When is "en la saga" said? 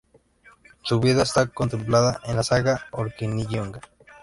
2.25-2.87